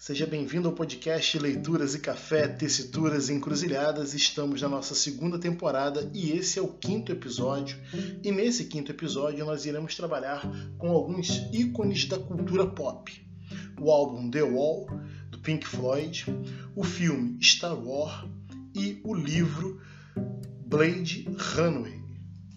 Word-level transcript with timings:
Seja 0.00 0.24
bem-vindo 0.26 0.68
ao 0.68 0.74
podcast 0.74 1.36
Leituras 1.40 1.92
e 1.92 1.98
Café, 1.98 2.46
Tessituras 2.46 3.28
e 3.28 3.34
Encruzilhadas. 3.34 4.14
Estamos 4.14 4.62
na 4.62 4.68
nossa 4.68 4.94
segunda 4.94 5.40
temporada 5.40 6.08
e 6.14 6.30
esse 6.30 6.56
é 6.56 6.62
o 6.62 6.68
quinto 6.68 7.10
episódio. 7.10 7.76
E 8.22 8.30
nesse 8.30 8.66
quinto 8.66 8.92
episódio 8.92 9.44
nós 9.44 9.66
iremos 9.66 9.96
trabalhar 9.96 10.48
com 10.78 10.90
alguns 10.90 11.42
ícones 11.52 12.06
da 12.06 12.16
cultura 12.16 12.64
pop. 12.64 13.12
O 13.80 13.90
álbum 13.90 14.30
The 14.30 14.42
Wall, 14.42 14.86
do 15.32 15.40
Pink 15.40 15.66
Floyd, 15.66 16.26
o 16.76 16.84
filme 16.84 17.36
Star 17.42 17.76
Wars 17.76 18.24
e 18.76 19.00
o 19.02 19.12
livro 19.12 19.80
Blade 20.64 21.28
Runway. 21.56 22.00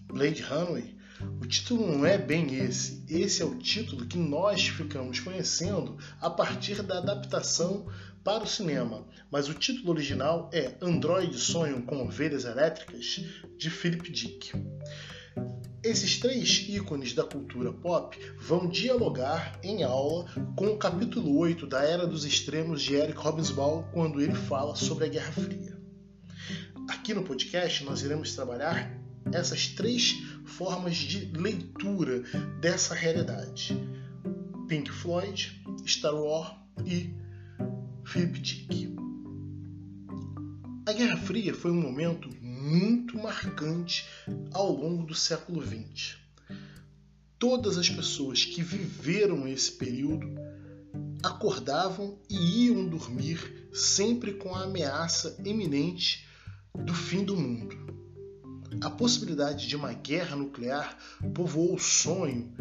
Blade 0.07 0.43
Runway 0.43 0.95
o 1.41 1.45
título 1.45 1.85
não 1.87 2.05
é 2.05 2.17
bem 2.17 2.55
esse. 2.55 3.03
Esse 3.09 3.41
é 3.41 3.45
o 3.45 3.55
título 3.55 4.05
que 4.05 4.17
nós 4.17 4.67
ficamos 4.67 5.19
conhecendo 5.19 5.97
a 6.19 6.29
partir 6.29 6.81
da 6.81 6.97
adaptação 6.97 7.87
para 8.23 8.43
o 8.43 8.47
cinema, 8.47 9.07
mas 9.31 9.49
o 9.49 9.53
título 9.53 9.91
original 9.91 10.49
é 10.53 10.75
Android 10.81 11.35
Sonho 11.37 11.81
com 11.83 12.03
Ovelhas 12.03 12.45
Elétricas, 12.45 13.23
de 13.57 13.69
Philip 13.69 14.11
Dick. 14.11 14.51
Esses 15.83 16.19
três 16.19 16.65
ícones 16.69 17.13
da 17.13 17.23
cultura 17.23 17.73
pop 17.73 18.15
vão 18.37 18.67
dialogar 18.67 19.59
em 19.63 19.81
aula 19.81 20.25
com 20.55 20.67
o 20.67 20.77
capítulo 20.77 21.35
8 21.39 21.65
da 21.65 21.81
Era 21.83 22.05
dos 22.05 22.23
Extremos 22.23 22.83
de 22.83 22.93
Eric 22.93 23.17
Hobsbawm, 23.17 23.83
quando 23.91 24.21
ele 24.21 24.35
fala 24.35 24.75
sobre 24.75 25.05
a 25.05 25.07
Guerra 25.07 25.31
Fria. 25.31 25.81
Aqui 26.87 27.15
no 27.15 27.23
podcast 27.23 27.83
nós 27.83 28.03
iremos 28.03 28.35
trabalhar 28.35 28.95
essas 29.33 29.67
três 29.67 30.15
formas 30.51 30.97
de 30.97 31.25
leitura 31.37 32.19
dessa 32.59 32.93
realidade: 32.93 33.75
Pink 34.67 34.91
Floyd, 34.91 35.63
Star 35.85 36.15
Wars 36.15 36.55
e 36.85 37.15
Philip 38.05 38.39
Dick. 38.39 38.95
A 40.85 40.93
Guerra 40.93 41.17
Fria 41.17 41.53
foi 41.53 41.71
um 41.71 41.81
momento 41.81 42.29
muito 42.41 43.17
marcante 43.17 44.05
ao 44.51 44.71
longo 44.71 45.05
do 45.05 45.15
século 45.15 45.61
XX. 45.65 46.17
Todas 47.39 47.77
as 47.77 47.89
pessoas 47.89 48.43
que 48.43 48.61
viveram 48.61 49.47
esse 49.47 49.71
período 49.71 50.27
acordavam 51.23 52.19
e 52.29 52.65
iam 52.65 52.87
dormir 52.87 53.69
sempre 53.73 54.33
com 54.33 54.53
a 54.53 54.63
ameaça 54.63 55.37
iminente 55.45 56.27
do 56.75 56.93
fim 56.93 57.23
do 57.23 57.35
mundo. 57.35 58.00
A 58.79 58.89
possibilidade 58.89 59.67
de 59.67 59.75
uma 59.75 59.91
guerra 59.91 60.35
nuclear 60.35 60.97
povoou 61.33 61.75
o 61.75 61.79
sonho, 61.79 62.53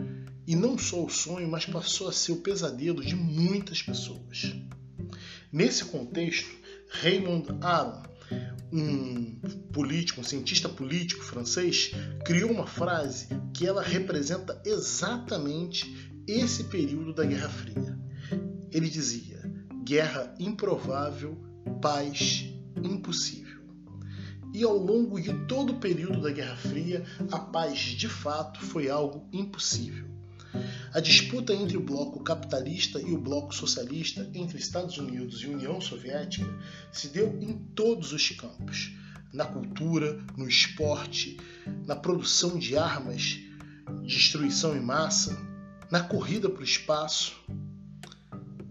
e 0.46 0.56
não 0.56 0.76
só 0.76 1.04
o 1.04 1.10
sonho, 1.10 1.48
mas 1.48 1.64
passou 1.64 2.08
a 2.08 2.12
ser 2.12 2.32
o 2.32 2.40
pesadelo 2.40 3.04
de 3.04 3.14
muitas 3.14 3.82
pessoas. 3.82 4.52
Nesse 5.52 5.84
contexto, 5.84 6.50
Raymond 6.90 7.46
Aron, 7.60 8.02
um 8.72 9.36
político, 9.72 10.20
um 10.20 10.24
cientista 10.24 10.68
político 10.68 11.22
francês, 11.22 11.92
criou 12.24 12.50
uma 12.50 12.66
frase 12.66 13.28
que 13.54 13.66
ela 13.66 13.82
representa 13.82 14.60
exatamente 14.64 16.12
esse 16.26 16.64
período 16.64 17.12
da 17.12 17.24
Guerra 17.24 17.48
Fria. 17.48 17.98
Ele 18.70 18.88
dizia: 18.88 19.40
guerra 19.84 20.34
improvável, 20.38 21.36
paz 21.80 22.44
impossível. 22.82 23.49
E 24.52 24.64
ao 24.64 24.76
longo 24.76 25.20
de 25.20 25.32
todo 25.46 25.74
o 25.74 25.78
período 25.78 26.20
da 26.20 26.30
Guerra 26.30 26.56
Fria, 26.56 27.04
a 27.30 27.38
paz 27.38 27.78
de 27.78 28.08
fato 28.08 28.60
foi 28.60 28.90
algo 28.90 29.28
impossível. 29.32 30.10
A 30.92 30.98
disputa 30.98 31.54
entre 31.54 31.76
o 31.76 31.82
bloco 31.82 32.24
capitalista 32.24 33.00
e 33.00 33.12
o 33.12 33.20
bloco 33.20 33.54
socialista, 33.54 34.28
entre 34.34 34.58
Estados 34.58 34.98
Unidos 34.98 35.40
e 35.42 35.46
União 35.46 35.80
Soviética, 35.80 36.46
se 36.90 37.08
deu 37.08 37.38
em 37.40 37.56
todos 37.76 38.12
os 38.12 38.30
campos: 38.30 38.92
na 39.32 39.44
cultura, 39.44 40.20
no 40.36 40.48
esporte, 40.48 41.38
na 41.86 41.94
produção 41.94 42.58
de 42.58 42.76
armas, 42.76 43.38
destruição 44.04 44.76
em 44.76 44.80
massa, 44.80 45.38
na 45.90 46.00
corrida 46.00 46.50
para 46.50 46.62
o 46.62 46.64
espaço. 46.64 47.40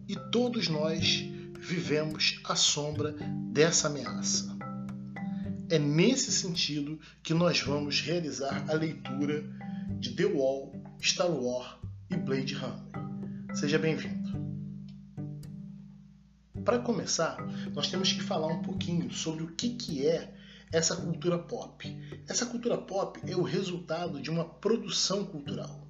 E 0.07 0.15
todos 0.31 0.67
nós 0.67 1.23
vivemos 1.57 2.41
à 2.43 2.55
sombra 2.55 3.13
dessa 3.53 3.87
ameaça. 3.87 4.58
É 5.71 5.77
nesse 5.77 6.31
sentido 6.31 6.99
que 7.21 7.31
nós 7.31 7.61
vamos 7.61 8.01
realizar 8.01 8.65
a 8.67 8.73
leitura 8.73 9.43
de 9.99 10.15
The 10.15 10.25
Wall, 10.25 10.73
Star 10.99 11.29
Wars 11.29 11.75
e 12.09 12.17
Blade 12.17 12.55
Runner. 12.55 13.55
Seja 13.55 13.77
bem-vindo. 13.77 14.29
Para 16.65 16.79
começar, 16.79 17.37
nós 17.75 17.87
temos 17.87 18.11
que 18.11 18.23
falar 18.23 18.47
um 18.47 18.63
pouquinho 18.63 19.11
sobre 19.11 19.43
o 19.43 19.51
que, 19.51 19.75
que 19.75 20.07
é 20.07 20.33
essa 20.71 20.95
cultura 20.95 21.37
pop. 21.37 21.85
Essa 22.27 22.47
cultura 22.47 22.79
pop 22.79 23.19
é 23.27 23.35
o 23.35 23.43
resultado 23.43 24.19
de 24.19 24.31
uma 24.31 24.45
produção 24.45 25.23
cultural. 25.23 25.87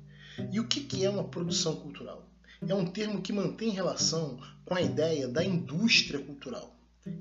E 0.52 0.60
o 0.60 0.68
que, 0.68 0.82
que 0.82 1.06
é 1.06 1.10
uma 1.10 1.24
produção 1.24 1.78
cultural? 1.78 2.30
É 2.68 2.76
um 2.76 2.86
termo 2.86 3.22
que 3.22 3.32
mantém 3.32 3.70
relação 3.70 4.42
com 4.66 4.76
a 4.76 4.82
ideia 4.82 5.26
da 5.26 5.42
indústria 5.42 6.20
cultural. 6.20 6.76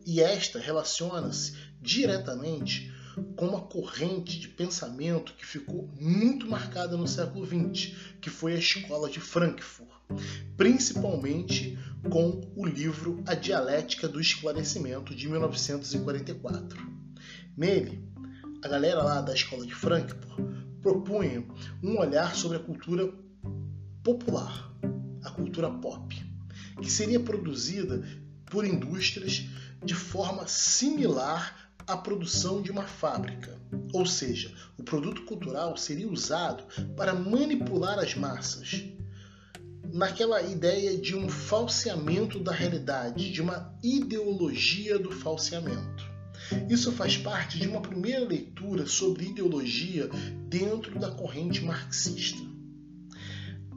E 0.05 0.21
esta 0.21 0.59
relaciona-se 0.59 1.55
diretamente 1.81 2.93
com 3.37 3.47
uma 3.47 3.61
corrente 3.61 4.39
de 4.39 4.49
pensamento 4.49 5.35
que 5.35 5.45
ficou 5.45 5.89
muito 6.01 6.49
marcada 6.49 6.97
no 6.97 7.07
século 7.07 7.47
XX, 7.47 7.95
que 8.21 8.31
foi 8.31 8.55
a 8.55 8.59
escola 8.59 9.11
de 9.11 9.21
Frankfurt, 9.21 9.89
principalmente 10.57 11.79
com 12.09 12.41
o 12.57 12.67
livro 12.67 13.23
A 13.27 13.35
Dialética 13.35 14.09
do 14.09 14.21
Esclarecimento 14.21 15.15
de 15.15 15.29
1944. 15.29 16.99
Nele, 17.57 18.03
a 18.63 18.69
galera 18.69 19.03
lá 19.03 19.21
da 19.21 19.35
escola 19.35 19.67
de 19.67 19.75
Frankfurt 19.75 20.47
propunha 20.81 21.45
um 21.83 21.99
olhar 21.99 22.35
sobre 22.35 22.59
a 22.59 22.61
cultura 22.61 23.13
popular, 24.03 24.73
a 25.23 25.31
cultura 25.31 25.71
pop, 25.71 26.15
que 26.81 26.91
seria 26.91 27.21
produzida 27.21 28.03
por 28.47 28.65
indústrias 28.65 29.45
de 29.85 29.95
forma 29.95 30.47
similar 30.47 31.58
à 31.89 31.97
produção 31.97 32.61
de 32.61 32.71
uma 32.71 32.85
fábrica. 32.85 33.59
Ou 33.95 34.05
seja, 34.05 34.53
o 34.77 34.83
produto 34.83 35.23
cultural 35.25 35.75
seria 35.77 36.07
usado 36.07 36.63
para 36.95 37.15
manipular 37.15 37.99
as 37.99 38.15
massas. 38.15 38.85
Naquela 39.91 40.43
ideia 40.43 40.99
de 40.99 41.17
um 41.17 41.31
falseamento 41.31 42.39
da 42.39 42.53
realidade, 42.53 43.33
de 43.33 43.41
uma 43.41 43.75
ideologia 43.83 44.99
do 44.99 45.11
falseamento. 45.11 46.07
Isso 46.69 46.93
faz 46.93 47.17
parte 47.17 47.59
de 47.59 47.67
uma 47.67 47.81
primeira 47.81 48.25
leitura 48.25 48.87
sobre 48.87 49.27
ideologia 49.27 50.09
dentro 50.47 50.99
da 50.99 51.11
corrente 51.11 51.65
marxista. 51.65 52.47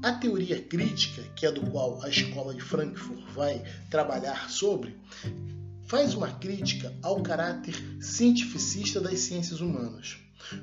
A 0.04 0.12
teoria 0.14 0.62
crítica, 0.62 1.22
que 1.36 1.46
é 1.46 1.52
do 1.52 1.62
qual 1.70 2.04
a 2.04 2.10
escola 2.10 2.54
de 2.54 2.62
Frankfurt 2.62 3.24
vai 3.34 3.64
trabalhar 3.90 4.50
sobre, 4.50 4.98
faz 5.92 6.14
uma 6.14 6.32
crítica 6.32 6.98
ao 7.04 7.22
caráter 7.22 7.76
cientificista 8.02 9.02
das 9.02 9.20
ciências 9.20 9.60
humanas. 9.60 10.16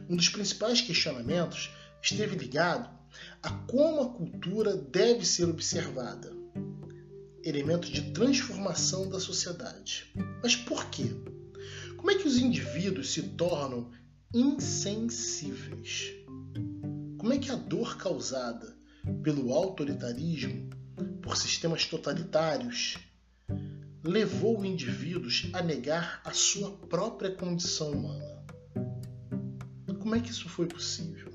Um 0.08 0.16
dos 0.16 0.30
principais 0.30 0.80
questionamentos 0.80 1.70
esteve 2.02 2.34
ligado 2.34 2.88
a 3.42 3.50
como 3.50 4.00
a 4.00 4.08
cultura 4.08 4.74
deve 4.74 5.26
ser 5.26 5.44
observada, 5.44 6.32
elemento 7.44 7.92
de 7.92 8.10
transformação 8.12 9.06
da 9.10 9.20
sociedade. 9.20 10.10
Mas 10.42 10.56
por 10.56 10.86
quê? 10.86 11.10
Como 11.98 12.10
é 12.10 12.14
que 12.14 12.26
os 12.26 12.38
indivíduos 12.38 13.12
se 13.12 13.20
tornam 13.20 13.90
insensíveis? 14.32 16.10
Como 17.18 17.34
é 17.34 17.38
que 17.38 17.50
a 17.50 17.54
dor 17.54 17.98
causada 17.98 18.74
pelo 19.22 19.52
autoritarismo, 19.52 20.70
por 21.20 21.36
sistemas 21.36 21.84
totalitários, 21.84 22.96
levou 24.08 24.64
indivíduos 24.64 25.50
a 25.52 25.60
negar 25.60 26.22
a 26.24 26.32
sua 26.32 26.70
própria 26.70 27.30
condição 27.30 27.90
humana. 27.90 28.42
Como 30.00 30.14
é 30.14 30.20
que 30.20 30.30
isso 30.30 30.48
foi 30.48 30.66
possível? 30.66 31.30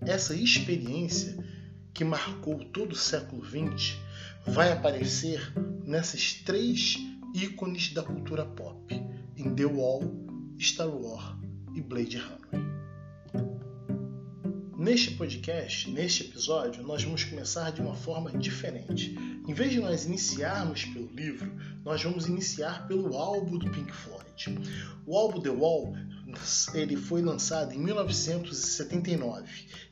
Essa 0.00 0.34
experiência 0.34 1.36
que 1.92 2.04
marcou 2.04 2.64
todo 2.70 2.92
o 2.92 2.96
século 2.96 3.44
XX 3.44 3.98
vai 4.46 4.72
aparecer 4.72 5.52
nessas 5.84 6.32
três 6.32 6.96
ícones 7.34 7.92
da 7.92 8.02
cultura 8.02 8.46
pop, 8.46 8.94
em 9.36 9.54
The 9.54 9.66
Wall, 9.66 10.00
Star 10.58 10.88
Wars 10.88 11.36
e 11.74 11.82
Blade 11.82 12.16
Runner. 12.16 12.67
Neste 14.88 15.10
podcast, 15.10 15.90
neste 15.90 16.24
episódio, 16.24 16.82
nós 16.82 17.04
vamos 17.04 17.22
começar 17.22 17.70
de 17.72 17.82
uma 17.82 17.94
forma 17.94 18.32
diferente. 18.32 19.14
Em 19.46 19.52
vez 19.52 19.70
de 19.70 19.80
nós 19.80 20.06
iniciarmos 20.06 20.86
pelo 20.86 21.12
livro, 21.14 21.54
nós 21.84 22.02
vamos 22.02 22.26
iniciar 22.26 22.88
pelo 22.88 23.14
álbum 23.14 23.58
do 23.58 23.70
Pink 23.70 23.92
Floyd. 23.92 24.58
O 25.06 25.14
álbum 25.14 25.42
The 25.42 25.50
Wall 25.50 25.92
ele 26.72 26.96
foi 26.96 27.20
lançado 27.20 27.74
em 27.74 27.78
1979 27.78 29.46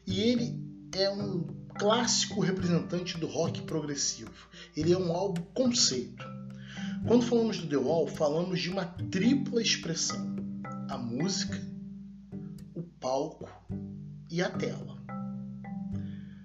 e 0.06 0.18
ele 0.18 0.58
é 0.94 1.10
um 1.10 1.46
clássico 1.78 2.40
representante 2.40 3.18
do 3.18 3.26
rock 3.26 3.60
progressivo. 3.64 4.48
Ele 4.74 4.94
é 4.94 4.98
um 4.98 5.12
álbum 5.12 5.42
conceito. 5.52 6.24
Quando 7.06 7.26
falamos 7.26 7.58
do 7.58 7.68
The 7.68 7.76
Wall, 7.76 8.06
falamos 8.06 8.62
de 8.62 8.70
uma 8.70 8.86
tripla 8.86 9.60
expressão: 9.60 10.34
a 10.88 10.96
música, 10.96 11.62
o 12.74 12.82
palco 12.98 13.46
e 14.36 14.42
a 14.42 14.50
tela. 14.50 15.02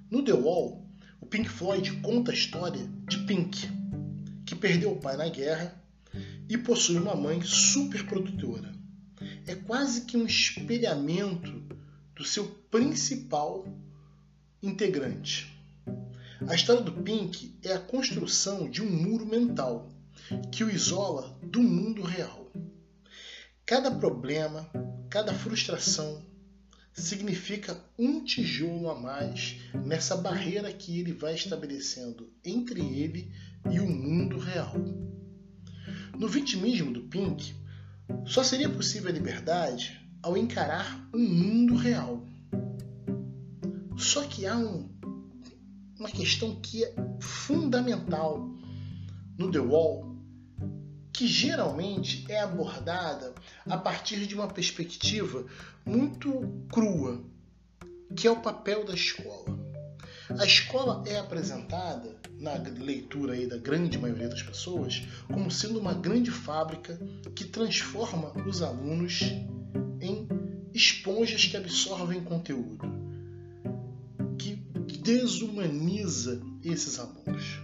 No 0.10 0.24
The 0.24 0.32
Wall, 0.32 0.90
o 1.20 1.26
Pink 1.26 1.50
Floyd 1.50 1.92
conta 1.98 2.32
a 2.32 2.34
história 2.34 2.90
de 3.06 3.18
Pink, 3.26 3.68
que 4.46 4.56
perdeu 4.56 4.94
o 4.94 5.02
pai 5.02 5.18
na 5.18 5.28
guerra 5.28 5.78
e 6.48 6.58
possui 6.58 6.96
uma 6.96 7.16
mãe 7.16 7.42
super 7.42 8.06
produtora. 8.06 8.72
É 9.46 9.56
quase 9.56 10.06
que 10.06 10.16
um 10.16 10.26
espelhamento 10.26 11.52
do 12.16 12.24
seu 12.24 12.48
principal 12.72 13.68
integrante. 14.64 15.54
A 16.48 16.56
história 16.56 16.82
do 16.82 16.94
Pink 16.94 17.60
é 17.62 17.74
a 17.74 17.80
construção 17.80 18.70
de 18.70 18.82
um 18.82 18.90
muro 18.90 19.26
mental 19.26 19.92
que 20.50 20.64
o 20.64 20.72
isola 20.72 21.38
do 21.44 21.62
mundo 21.62 22.04
real. 22.04 22.50
Cada 23.66 23.92
problema, 23.92 24.72
cada 25.10 25.34
frustração 25.34 26.31
significa 26.94 27.80
um 27.98 28.24
tijolo 28.24 28.90
a 28.90 29.00
mais 29.00 29.60
nessa 29.86 30.16
barreira 30.18 30.72
que 30.72 31.00
ele 31.00 31.14
vai 31.14 31.36
estabelecendo 31.36 32.30
entre 32.44 32.82
ele 32.82 33.32
e 33.72 33.80
o 33.80 33.88
mundo 33.88 34.38
real. 34.38 34.76
No 36.18 36.28
vitimismo 36.28 36.92
do 36.92 37.04
Pink, 37.04 37.56
só 38.26 38.44
seria 38.44 38.70
possível 38.70 39.10
a 39.10 39.14
liberdade 39.14 40.00
ao 40.22 40.38
encarar 40.38 41.10
um 41.14 41.20
mundo 41.20 41.76
real. 41.76 42.28
Só 43.98 44.24
que 44.24 44.46
há 44.46 44.58
um, 44.58 44.90
uma 45.98 46.10
questão 46.10 46.60
que 46.60 46.84
é 46.84 46.94
fundamental 47.20 48.50
no 49.38 49.52
The 49.52 49.60
Wall, 49.60 50.11
que 51.22 51.28
geralmente 51.28 52.26
é 52.28 52.40
abordada 52.40 53.36
a 53.70 53.78
partir 53.78 54.26
de 54.26 54.34
uma 54.34 54.48
perspectiva 54.48 55.46
muito 55.86 56.32
crua, 56.72 57.22
que 58.16 58.26
é 58.26 58.32
o 58.32 58.42
papel 58.42 58.84
da 58.86 58.96
escola. 58.96 59.56
A 60.40 60.44
escola 60.44 61.04
é 61.06 61.20
apresentada 61.20 62.18
na 62.40 62.54
leitura 62.54 63.34
aí 63.34 63.46
da 63.46 63.58
grande 63.58 64.00
maioria 64.00 64.30
das 64.30 64.42
pessoas 64.42 65.04
como 65.32 65.52
sendo 65.52 65.80
uma 65.80 65.94
grande 65.94 66.32
fábrica 66.32 67.00
que 67.36 67.46
transforma 67.46 68.32
os 68.48 68.64
alunos 68.64 69.22
em 70.02 70.28
esponjas 70.74 71.46
que 71.46 71.56
absorvem 71.56 72.24
conteúdo, 72.24 72.92
que 74.40 74.56
desumaniza 75.04 76.42
esses 76.64 76.98
alunos. 76.98 77.62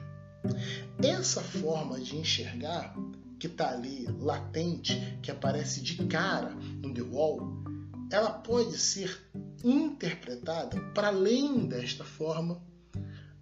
Essa 1.02 1.42
forma 1.42 2.00
de 2.00 2.18
enxergar 2.18 2.96
que 3.40 3.48
está 3.48 3.72
ali 3.72 4.06
latente, 4.20 5.20
que 5.22 5.32
aparece 5.32 5.82
de 5.82 6.06
cara 6.08 6.50
no 6.82 6.94
The 6.94 7.02
Wall, 7.02 7.64
ela 8.12 8.32
pode 8.32 8.78
ser 8.78 9.30
interpretada 9.64 10.80
para 10.94 11.08
além 11.08 11.68
desta 11.68 12.04
forma 12.04 12.62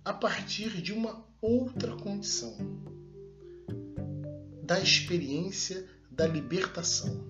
a 0.03 0.13
partir 0.13 0.81
de 0.81 0.93
uma 0.93 1.25
outra 1.41 1.95
condição 1.95 2.55
da 4.63 4.79
experiência 4.79 5.87
da 6.09 6.25
libertação. 6.25 7.27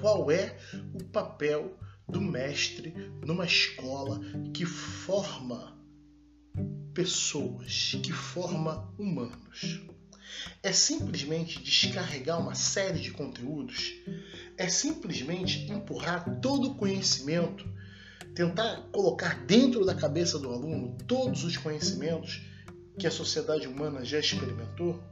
Qual 0.00 0.30
é 0.30 0.58
o 0.94 1.04
papel 1.04 1.78
do 2.08 2.20
mestre 2.20 2.92
numa 3.24 3.46
escola 3.46 4.20
que 4.52 4.66
forma 4.66 5.78
pessoas, 6.92 7.96
que 8.02 8.12
forma 8.12 8.92
humanos? 8.98 9.82
É 10.62 10.72
simplesmente 10.72 11.62
descarregar 11.62 12.40
uma 12.40 12.54
série 12.54 13.00
de 13.00 13.10
conteúdos? 13.10 13.94
É 14.56 14.68
simplesmente 14.68 15.70
empurrar 15.70 16.40
todo 16.40 16.70
o 16.70 16.74
conhecimento, 16.74 17.68
tentar 18.34 18.88
colocar 18.92 19.44
dentro 19.44 19.84
da 19.84 19.94
cabeça 19.94 20.38
do 20.38 20.50
aluno 20.50 20.96
todos 21.06 21.44
os 21.44 21.56
conhecimentos 21.56 22.42
que 22.98 23.06
a 23.06 23.10
sociedade 23.10 23.66
humana 23.66 24.04
já 24.04 24.18
experimentou? 24.18 25.02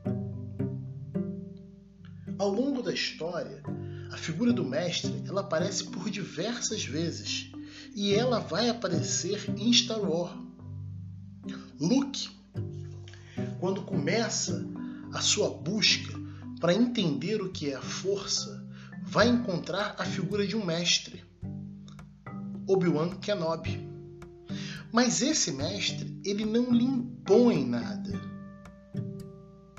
Ao 2.39 2.49
longo 2.49 2.83
da 2.83 2.93
história, 2.93 3.63
a 4.11 4.17
figura 4.17 4.53
do 4.53 4.65
mestre 4.65 5.23
ela 5.27 5.43
aparece 5.43 5.85
por 5.85 6.11
diversas 6.11 6.85
vezes 6.85 7.51
e 7.95 8.15
ela 8.15 8.39
vai 8.39 8.69
aparecer 8.69 9.45
em 9.59 9.73
Star 9.73 10.01
Wars. 10.01 10.39
Luke, 11.79 12.29
quando 13.59 13.83
começa 13.83 14.67
a 15.13 15.21
sua 15.21 15.51
busca 15.51 16.13
para 16.61 16.75
entender 16.75 17.41
o 17.41 17.51
que 17.51 17.71
é 17.71 17.77
a 17.77 17.83
força, 17.83 18.67
vai 19.03 19.29
encontrar 19.29 19.97
a 19.99 20.05
figura 20.05 20.47
de 20.47 20.57
um 20.57 20.65
mestre, 20.65 21.25
Obi-Wan 22.67 23.11
Kenobi. 23.17 23.89
Mas 24.93 25.23
esse 25.23 25.53
mestre, 25.53 26.21
ele 26.25 26.45
não 26.45 26.71
lhe 26.71 26.85
impõe 26.85 27.65
nada. 27.65 28.21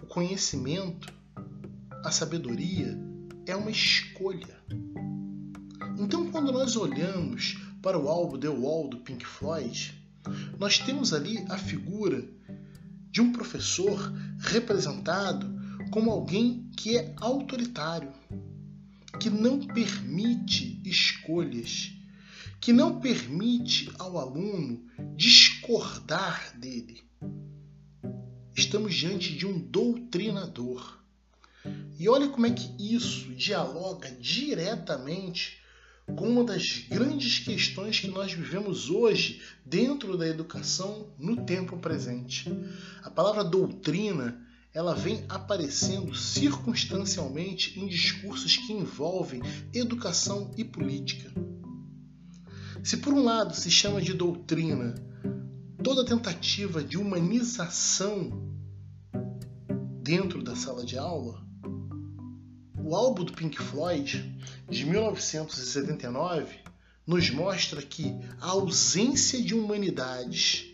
O 0.01 0.07
conhecimento, 0.07 1.13
a 2.03 2.11
sabedoria 2.11 2.97
é 3.45 3.55
uma 3.55 3.69
escolha. 3.69 4.59
Então, 5.99 6.31
quando 6.31 6.51
nós 6.51 6.75
olhamos 6.75 7.57
para 7.81 7.97
o 7.97 8.07
álbum 8.07 8.39
The 8.39 8.49
Wall 8.49 8.89
do 8.89 8.97
Pink 8.97 9.25
Floyd, 9.25 9.93
nós 10.57 10.79
temos 10.79 11.13
ali 11.13 11.45
a 11.49 11.57
figura 11.57 12.27
de 13.11 13.21
um 13.21 13.31
professor 13.31 14.11
representado 14.39 15.53
como 15.91 16.09
alguém 16.09 16.69
que 16.77 16.97
é 16.97 17.13
autoritário, 17.17 18.13
que 19.19 19.29
não 19.29 19.59
permite 19.59 20.81
escolhas, 20.85 21.91
que 22.61 22.71
não 22.71 23.01
permite 23.01 23.91
ao 23.99 24.17
aluno 24.17 24.81
discordar 25.15 26.57
dele. 26.57 27.03
Estamos 28.55 28.95
diante 28.95 29.35
de 29.35 29.45
um 29.45 29.59
doutrinador. 29.59 30.99
E 31.99 32.07
olha 32.07 32.29
como 32.29 32.45
é 32.45 32.51
que 32.51 32.95
isso 32.95 33.33
dialoga 33.35 34.09
diretamente 34.19 35.60
com 36.15 36.27
uma 36.27 36.43
das 36.43 36.85
grandes 36.89 37.39
questões 37.39 37.99
que 37.99 38.07
nós 38.07 38.33
vivemos 38.33 38.89
hoje 38.89 39.41
dentro 39.65 40.17
da 40.17 40.27
educação 40.27 41.07
no 41.17 41.45
tempo 41.45 41.77
presente. 41.77 42.51
A 43.03 43.09
palavra 43.09 43.43
doutrina 43.43 44.39
ela 44.73 44.95
vem 44.95 45.25
aparecendo 45.27 46.15
circunstancialmente 46.15 47.77
em 47.79 47.87
discursos 47.87 48.55
que 48.55 48.71
envolvem 48.71 49.41
educação 49.73 50.51
e 50.55 50.63
política. 50.63 51.31
Se 52.83 52.97
por 52.97 53.13
um 53.13 53.23
lado 53.23 53.53
se 53.53 53.69
chama 53.69 54.01
de 54.01 54.13
doutrina 54.13 54.95
toda 55.83 56.05
tentativa 56.05 56.83
de 56.83 56.97
humanização 56.97 58.49
dentro 60.01 60.43
da 60.43 60.55
sala 60.55 60.85
de 60.85 60.97
aula, 60.97 61.45
o 62.83 62.95
álbum 62.95 63.23
do 63.23 63.33
Pink 63.33 63.61
Floyd, 63.61 64.37
de 64.69 64.85
1979, 64.85 66.55
nos 67.05 67.29
mostra 67.29 67.81
que 67.81 68.15
a 68.39 68.47
ausência 68.47 69.41
de 69.41 69.53
humanidades, 69.53 70.65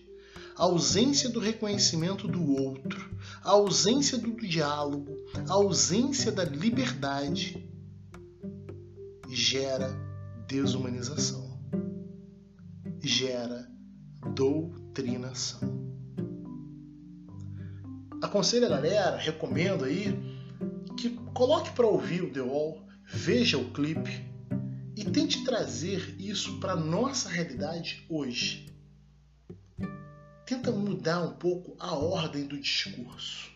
a 0.55 0.63
ausência 0.63 1.29
do 1.29 1.39
reconhecimento 1.39 2.27
do 2.27 2.55
outro, 2.55 3.09
a 3.43 3.51
ausência 3.51 4.17
do 4.17 4.35
diálogo, 4.35 5.15
a 5.47 5.53
ausência 5.53 6.31
da 6.31 6.43
liberdade 6.43 7.67
gera 9.29 9.89
desumanização, 10.47 11.59
gera 13.01 13.67
doutrinação. 14.33 15.77
Aconselho 18.21 18.65
a 18.65 18.69
galera, 18.69 19.17
recomendo 19.17 19.85
aí 19.85 20.36
que 20.97 21.11
coloque 21.33 21.71
para 21.73 21.85
ouvir 21.85 22.23
o 22.23 22.33
The 22.33 22.41
Wall, 22.41 22.83
veja 23.05 23.57
o 23.57 23.71
clipe 23.71 24.25
e 24.95 25.05
tente 25.05 25.43
trazer 25.43 26.15
isso 26.19 26.59
para 26.59 26.75
nossa 26.75 27.29
realidade 27.29 28.03
hoje. 28.09 28.65
Tenta 30.43 30.71
mudar 30.71 31.21
um 31.21 31.33
pouco 31.33 31.75
a 31.79 31.93
ordem 31.95 32.47
do 32.47 32.59
discurso. 32.59 33.51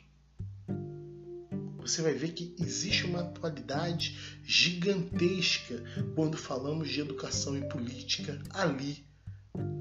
Você 1.79 2.03
vai 2.03 2.13
ver 2.13 2.33
que 2.33 2.55
existe 2.60 3.05
uma 3.05 3.21
atualidade 3.21 4.39
gigantesca 4.43 5.83
quando 6.13 6.38
falamos 6.38 6.89
de 6.89 7.01
educação 7.01 7.57
e 7.57 7.67
política 7.67 8.39
ali, 8.51 9.03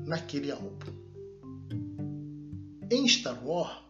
naquele 0.06 0.50
álbum. 0.50 0.98
Em 2.90 3.06
Star 3.06 3.46
Wars, 3.46 3.89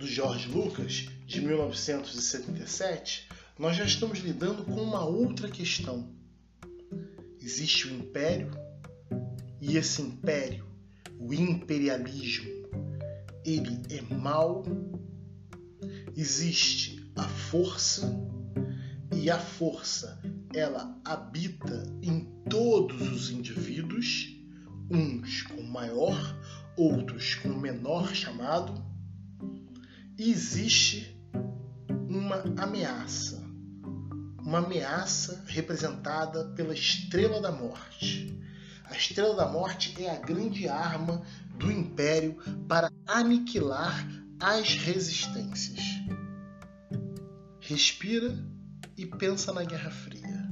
do 0.00 0.06
George 0.06 0.48
Lucas, 0.48 1.10
de 1.26 1.42
1977, 1.42 3.28
nós 3.58 3.76
já 3.76 3.84
estamos 3.84 4.20
lidando 4.20 4.64
com 4.64 4.80
uma 4.80 5.04
outra 5.04 5.46
questão. 5.50 6.10
Existe 7.38 7.86
um 7.86 7.98
império 7.98 8.50
e 9.60 9.76
esse 9.76 10.00
império 10.00 10.66
o 11.18 11.34
imperialismo, 11.34 12.50
ele 13.44 13.82
é 13.90 14.00
mal. 14.14 14.64
Existe 16.16 17.12
a 17.14 17.24
força 17.24 18.10
e 19.14 19.28
a 19.28 19.38
força 19.38 20.18
ela 20.54 20.98
habita 21.04 21.82
em 22.00 22.24
todos 22.48 23.02
os 23.12 23.28
indivíduos, 23.28 24.34
uns 24.90 25.42
com 25.42 25.62
maior, 25.62 26.18
outros 26.74 27.34
com 27.34 27.50
menor 27.50 28.14
chamado. 28.14 28.89
Existe 30.22 31.16
uma 32.06 32.44
ameaça, 32.62 33.42
uma 34.38 34.58
ameaça 34.58 35.42
representada 35.46 36.44
pela 36.48 36.74
estrela 36.74 37.40
da 37.40 37.50
morte. 37.50 38.38
A 38.84 38.94
estrela 38.94 39.34
da 39.34 39.48
morte 39.48 39.94
é 39.98 40.10
a 40.10 40.20
grande 40.20 40.68
arma 40.68 41.22
do 41.56 41.72
império 41.72 42.36
para 42.68 42.92
aniquilar 43.06 44.06
as 44.38 44.74
resistências. 44.74 45.80
Respira 47.58 48.36
e 48.98 49.06
pensa 49.06 49.54
na 49.54 49.64
Guerra 49.64 49.90
Fria. 49.90 50.50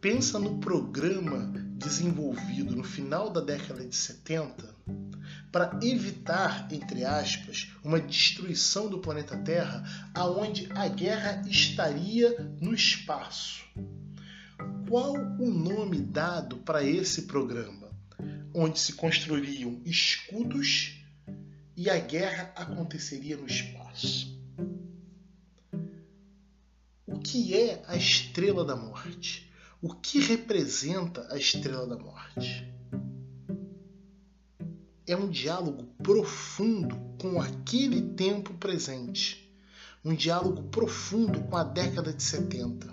Pensa 0.00 0.38
no 0.38 0.60
programa 0.60 1.52
desenvolvido 1.76 2.76
no 2.76 2.84
final 2.84 3.30
da 3.30 3.40
década 3.40 3.84
de 3.84 3.96
70 3.96 4.79
para 5.50 5.78
evitar, 5.82 6.68
entre 6.72 7.04
aspas, 7.04 7.72
uma 7.82 8.00
destruição 8.00 8.88
do 8.88 9.00
planeta 9.00 9.36
Terra 9.36 9.82
aonde 10.14 10.68
a 10.74 10.86
guerra 10.88 11.42
estaria 11.48 12.38
no 12.60 12.74
espaço. 12.74 13.64
Qual 14.88 15.14
o 15.14 15.50
nome 15.50 16.00
dado 16.00 16.58
para 16.58 16.84
esse 16.84 17.22
programa? 17.22 17.90
Onde 18.54 18.78
se 18.78 18.92
construiriam 18.94 19.80
escudos 19.84 21.00
e 21.76 21.88
a 21.88 21.98
guerra 21.98 22.52
aconteceria 22.56 23.36
no 23.36 23.46
espaço. 23.46 24.38
O 27.06 27.18
que 27.18 27.56
é 27.56 27.82
a 27.86 27.96
estrela 27.96 28.64
da 28.64 28.76
morte? 28.76 29.50
O 29.80 29.94
que 29.94 30.20
representa 30.20 31.26
a 31.32 31.38
estrela 31.38 31.86
da 31.86 31.96
morte? 31.96 32.70
É 35.12 35.16
um 35.16 35.28
diálogo 35.28 35.84
profundo 36.00 36.96
com 37.20 37.40
aquele 37.40 38.00
tempo 38.14 38.54
presente, 38.54 39.52
um 40.04 40.14
diálogo 40.14 40.62
profundo 40.68 41.40
com 41.42 41.56
a 41.56 41.64
década 41.64 42.12
de 42.12 42.22
70. 42.22 42.88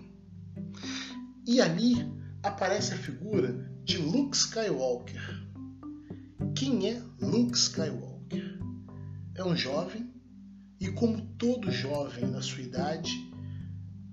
E 1.45 1.61
ali 1.61 2.11
aparece 2.41 2.95
a 2.95 2.97
figura 2.97 3.71
de 3.83 3.97
Luke 3.97 4.35
Skywalker. 4.35 5.47
Quem 6.55 6.89
é 6.89 7.01
Luke 7.21 7.55
Skywalker? 7.55 8.59
É 9.35 9.43
um 9.43 9.55
jovem 9.55 10.11
e, 10.79 10.89
como 10.91 11.21
todo 11.37 11.71
jovem 11.71 12.31
da 12.31 12.41
sua 12.41 12.63
idade, 12.63 13.11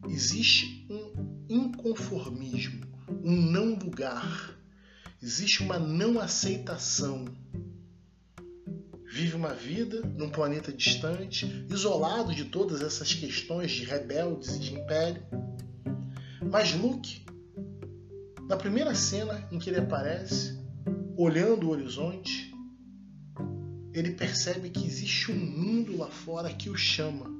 existe 0.06 0.86
um 0.90 1.46
inconformismo, 1.48 2.86
um 3.22 3.50
não 3.50 3.74
lugar, 3.74 4.54
existe 5.22 5.62
uma 5.62 5.78
não 5.78 6.20
aceitação 6.20 7.24
vive 9.14 9.36
uma 9.36 9.54
vida 9.54 10.00
num 10.18 10.28
planeta 10.28 10.72
distante, 10.72 11.46
isolado 11.70 12.34
de 12.34 12.46
todas 12.46 12.82
essas 12.82 13.14
questões 13.14 13.70
de 13.70 13.84
rebeldes 13.84 14.56
e 14.56 14.58
de 14.58 14.74
império. 14.74 15.22
Mas 16.50 16.74
Luke, 16.74 17.24
na 18.48 18.56
primeira 18.56 18.92
cena 18.92 19.46
em 19.52 19.58
que 19.60 19.70
ele 19.70 19.78
aparece, 19.78 20.58
olhando 21.16 21.68
o 21.68 21.70
horizonte, 21.70 22.52
ele 23.92 24.10
percebe 24.10 24.68
que 24.68 24.84
existe 24.84 25.30
um 25.30 25.38
mundo 25.38 25.96
lá 25.96 26.10
fora 26.10 26.52
que 26.52 26.68
o 26.68 26.76
chama, 26.76 27.30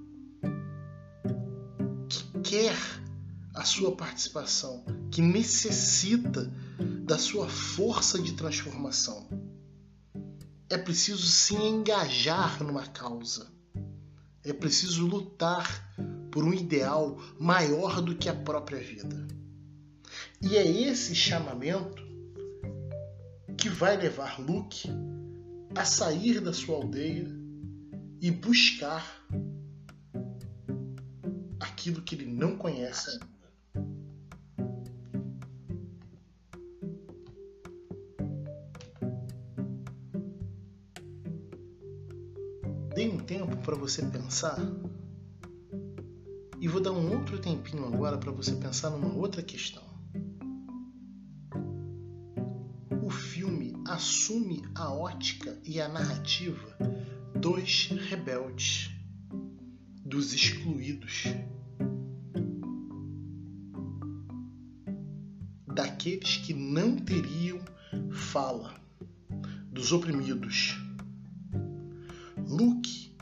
que 2.08 2.50
quer 2.50 2.76
a 3.52 3.64
sua 3.64 3.96
participação, 3.96 4.84
que 5.10 5.20
necessita 5.20 6.48
da 7.04 7.18
sua 7.18 7.48
força 7.48 8.22
de 8.22 8.34
transformação 8.34 9.23
é 10.68 10.78
preciso 10.78 11.26
se 11.26 11.54
engajar 11.54 12.62
numa 12.62 12.86
causa. 12.86 13.52
É 14.42 14.52
preciso 14.52 15.06
lutar 15.06 15.94
por 16.30 16.44
um 16.44 16.52
ideal 16.52 17.18
maior 17.38 18.00
do 18.00 18.14
que 18.14 18.28
a 18.28 18.34
própria 18.34 18.80
vida. 18.80 19.26
E 20.42 20.56
é 20.56 20.66
esse 20.66 21.14
chamamento 21.14 22.02
que 23.56 23.68
vai 23.68 23.96
levar 23.96 24.40
Luke 24.40 24.88
a 25.74 25.84
sair 25.84 26.40
da 26.40 26.52
sua 26.52 26.76
aldeia 26.76 27.26
e 28.20 28.30
buscar 28.30 29.26
aquilo 31.58 32.02
que 32.02 32.14
ele 32.14 32.26
não 32.26 32.56
conhece 32.56 33.18
Dei 42.94 43.10
um 43.10 43.18
tempo 43.18 43.56
para 43.56 43.74
você 43.74 44.06
pensar 44.06 44.56
e 46.60 46.68
vou 46.68 46.80
dar 46.80 46.92
um 46.92 47.12
outro 47.12 47.40
tempinho 47.40 47.84
agora 47.84 48.16
para 48.16 48.30
você 48.30 48.54
pensar 48.54 48.90
numa 48.90 49.12
outra 49.12 49.42
questão. 49.42 49.82
O 53.02 53.10
filme 53.10 53.74
assume 53.84 54.62
a 54.76 54.92
ótica 54.92 55.60
e 55.64 55.80
a 55.80 55.88
narrativa 55.88 56.78
dos 57.34 57.88
rebeldes, 57.88 58.92
dos 60.04 60.32
excluídos, 60.32 61.24
daqueles 65.66 66.36
que 66.36 66.54
não 66.54 66.94
teriam 66.94 67.58
fala, 68.12 68.72
dos 69.72 69.90
oprimidos 69.90 70.83
Luke 72.54 73.12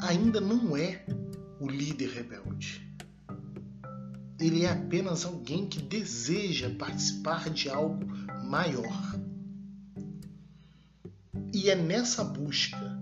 ainda 0.00 0.40
não 0.40 0.74
é 0.74 1.04
o 1.60 1.68
líder 1.68 2.08
rebelde. 2.08 2.90
Ele 4.38 4.64
é 4.64 4.70
apenas 4.70 5.26
alguém 5.26 5.68
que 5.68 5.82
deseja 5.82 6.70
participar 6.78 7.50
de 7.50 7.68
algo 7.68 8.06
maior. 8.46 9.20
E 11.52 11.68
é 11.68 11.76
nessa 11.76 12.24
busca, 12.24 12.98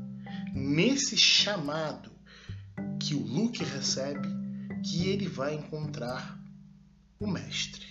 nesse 0.53 1.17
chamado 1.17 2.11
que 2.99 3.15
o 3.15 3.23
Luke 3.23 3.63
recebe, 3.63 4.27
que 4.83 5.07
ele 5.07 5.29
vai 5.29 5.55
encontrar 5.55 6.37
o 7.21 7.29
mestre. 7.29 7.88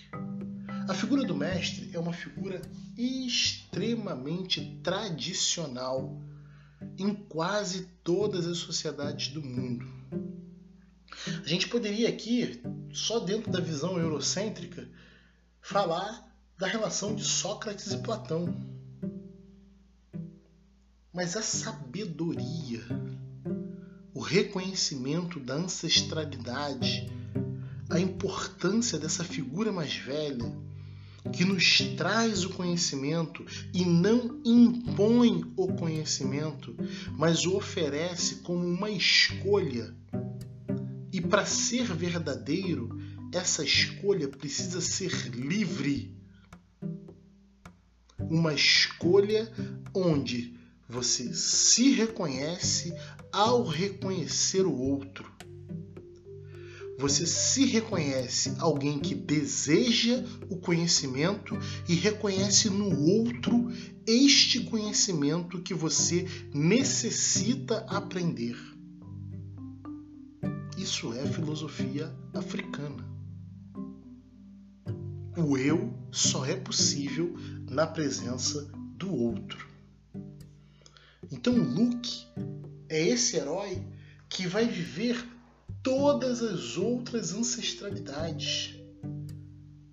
A 0.88 0.94
figura 0.94 1.25
do 1.25 1.36
mestre 1.36 1.89
é 1.94 2.00
uma 2.00 2.13
figura 2.13 2.62
extremamente 2.98 4.79
tradicional 4.82 6.17
em 6.98 7.13
quase 7.13 7.89
todas 8.06 8.48
as 8.48 8.60
sociedades 8.60 9.27
do 9.34 9.44
mundo. 9.44 9.86
A 11.44 11.48
gente 11.48 11.67
poderia 11.67 12.08
aqui, 12.08 12.62
só 12.94 13.20
dentro 13.20 13.51
da 13.51 13.60
visão 13.60 14.00
eurocêntrica, 14.00 14.88
falar 15.60 16.25
da 16.58 16.67
relação 16.67 17.13
de 17.13 17.24
Sócrates 17.25 17.91
e 17.91 17.98
Platão. 17.98 18.56
Mas 21.13 21.36
a 21.36 21.41
sabedoria, 21.41 22.82
o 24.13 24.22
reconhecimento 24.22 25.38
da 25.38 25.56
ancestralidade, 25.56 27.12
a 27.89 28.00
importância 28.00 28.98
dessa 28.98 29.25
figura 29.25 29.72
mais 29.72 29.94
velha, 29.94 30.50
que 31.31 31.46
nos 31.46 31.79
traz 31.96 32.43
o 32.43 32.50
conhecimento 32.50 33.46
e 33.74 33.86
não 33.86 34.41
impõe 34.43 35.43
o 35.55 35.67
conhecimento, 35.74 36.75
mas 37.12 37.46
o 37.46 37.55
oferece 37.55 38.38
como 38.38 38.65
uma 38.65 38.89
escolha. 38.89 39.96
E 41.12 41.22
para 41.22 41.46
ser 41.46 41.93
verdadeiro, 41.93 42.89
essa 43.34 43.63
escolha 43.63 44.27
precisa 44.27 44.81
ser 44.81 45.12
livre. 45.29 46.15
Uma 48.29 48.53
escolha 48.53 49.51
onde 49.93 50.57
você 50.89 51.34
se 51.34 51.91
reconhece 51.91 52.93
ao 53.31 53.63
reconhecer 53.63 54.65
o 54.65 54.74
outro 54.74 55.37
você 56.98 57.27
se 57.27 57.66
reconhece 57.66 58.56
alguém 58.58 59.00
que 59.00 59.13
deseja 59.13 60.24
o 60.50 60.58
conhecimento 60.58 61.56
e 61.88 61.94
reconhece 61.94 62.70
no 62.70 63.00
outro 63.00 63.72
este 64.06 64.62
conhecimento 64.62 65.62
que 65.62 65.74
você 65.74 66.27
necessita 66.54 67.86
aprender. 67.88 68.58
Isso 70.77 71.13
é 71.13 71.25
filosofia 71.27 72.12
africana. 72.34 73.06
O 75.38 75.56
eu 75.56 75.94
só 76.12 76.46
é 76.46 76.56
possível 76.56 77.36
na 77.70 77.86
presença 77.86 78.72
do 78.96 79.13
outro. 79.13 79.68
Então 81.32 81.56
Luke 81.56 82.25
é 82.89 83.08
esse 83.08 83.38
herói 83.38 83.86
que 84.30 84.48
vai 84.48 84.66
viver 84.66 85.37
todas 85.84 86.41
as 86.41 86.77
outras 86.77 87.34
ancestralidades. 87.34 88.75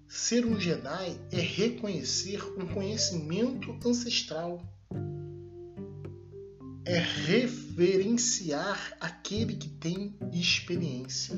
Ser 0.09 0.47
um 0.47 0.59
Jedi 0.59 1.21
é 1.33 1.41
reconhecer 1.41 2.43
um 2.59 2.67
conhecimento 2.67 3.77
ancestral. 3.85 4.63
É 6.85 6.99
referenciar 6.99 8.97
aquele 9.01 9.57
que 9.57 9.69
tem 9.69 10.17
experiência. 10.33 11.37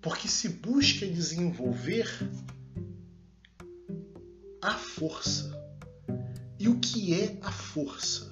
Porque 0.00 0.28
se 0.28 0.48
busca 0.48 1.06
desenvolver 1.06 2.08
a 4.60 4.74
força. 4.74 5.52
E 6.58 6.68
o 6.68 6.80
que 6.80 7.14
é 7.14 7.38
a 7.42 7.52
força? 7.52 8.30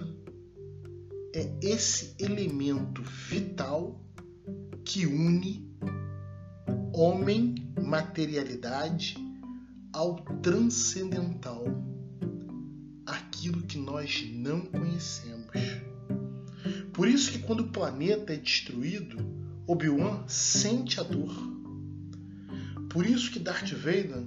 É 1.34 1.50
esse 1.62 2.14
elemento 2.18 3.02
vital 3.02 4.01
que 4.84 5.06
une 5.06 5.72
homem, 6.94 7.54
materialidade, 7.80 9.16
ao 9.92 10.16
transcendental, 10.42 11.64
aquilo 13.06 13.62
que 13.62 13.78
nós 13.78 14.24
não 14.32 14.60
conhecemos. 14.62 15.50
Por 16.92 17.08
isso 17.08 17.32
que 17.32 17.38
quando 17.38 17.60
o 17.60 17.68
planeta 17.68 18.32
é 18.34 18.36
destruído, 18.36 19.16
Obi-Wan 19.66 20.24
sente 20.26 21.00
a 21.00 21.02
dor. 21.02 21.34
Por 22.90 23.06
isso 23.06 23.30
que 23.30 23.38
Darth 23.38 23.72
Vader 23.72 24.26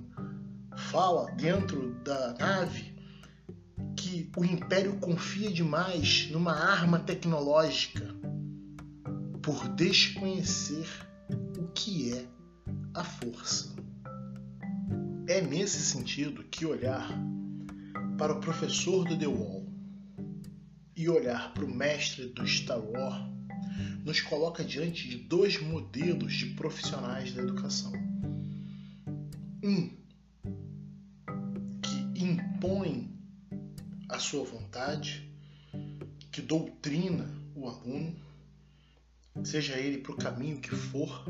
fala 0.76 1.32
dentro 1.32 1.94
da 2.04 2.34
nave 2.40 2.96
que 3.96 4.30
o 4.36 4.44
Império 4.44 4.98
confia 4.98 5.52
demais 5.52 6.30
numa 6.32 6.54
arma 6.54 7.00
tecnológica 7.00 8.14
por 9.46 9.70
desconhecer 9.75 10.88
o 11.60 11.68
que 11.68 12.12
é 12.12 12.25
a 12.96 13.04
força. 13.04 13.75
É 15.28 15.40
nesse 15.40 15.82
sentido 15.82 16.44
que 16.46 16.66
olhar 16.66 17.08
para 18.18 18.34
o 18.34 18.40
professor 18.40 19.08
do 19.08 19.16
The 19.16 19.28
Wall 19.28 19.72
e 20.96 21.08
olhar 21.08 21.54
para 21.54 21.64
o 21.64 21.72
mestre 21.72 22.25
do 22.30 22.48
Star 22.48 22.80
Wars 22.80 23.32
nos 24.04 24.20
coloca 24.20 24.64
diante 24.64 25.08
de 25.08 25.18
dois 25.18 25.62
modelos 25.62 26.34
de 26.34 26.48
profissionais 26.56 27.32
da 27.32 27.44
educação. 27.44 27.94
Um 29.64 29.92
que 31.84 32.24
impõe 32.24 33.16
a 34.10 34.18
sua 34.18 34.44
vontade, 34.44 35.32
que 36.32 36.42
doutrina 36.42 37.30
o 37.54 37.68
aluno, 37.70 38.25
seja 39.44 39.77
ele 39.77 40.00
para 40.00 40.12
o 40.12 40.18
caminho 40.18 40.60
que 40.60 40.75
for, 40.75 41.25